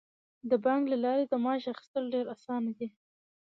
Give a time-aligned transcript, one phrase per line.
[0.49, 2.87] د بانک له لارې د معاش اخیستل ډیر اسانه دي.